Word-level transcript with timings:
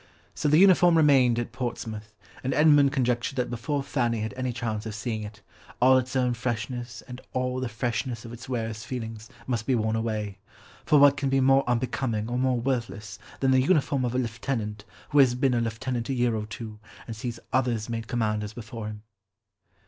So 0.33 0.49
the 0.49 0.57
uniform 0.57 0.97
remained 0.97 1.37
at 1.37 1.51
Portsmouth, 1.51 2.15
and 2.43 2.55
Edmund 2.55 2.91
conjectured 2.91 3.35
that 3.35 3.51
before 3.51 3.83
Fanny 3.83 4.21
had 4.21 4.33
any 4.35 4.51
chance 4.51 4.87
of 4.87 4.95
seeing 4.95 5.21
it, 5.21 5.43
all 5.79 5.99
its 5.99 6.15
own 6.15 6.33
freshness, 6.33 7.03
and 7.07 7.21
all 7.33 7.59
the 7.59 7.69
freshness 7.69 8.25
of 8.25 8.33
its 8.33 8.49
wearer's 8.49 8.83
feelings 8.83 9.29
must 9.45 9.67
be 9.67 9.75
worn 9.75 9.95
away; 9.95 10.39
for 10.85 10.97
what 10.99 11.17
can 11.17 11.29
be 11.29 11.39
more 11.39 11.63
unbecoming 11.69 12.31
or 12.31 12.39
more 12.39 12.59
worthless 12.59 13.19
than 13.41 13.51
the 13.51 13.61
uniform 13.61 14.03
of 14.03 14.15
a 14.15 14.17
lieutenant 14.17 14.85
who 15.09 15.19
has 15.19 15.35
been 15.35 15.53
a 15.53 15.61
lieutenant 15.61 16.09
a 16.09 16.13
year 16.13 16.35
or 16.35 16.47
two, 16.47 16.79
and 17.05 17.15
sees 17.15 17.39
others 17.53 17.87
made 17.87 18.07
commanders 18.07 18.53
before 18.53 18.87
him." 18.87 19.03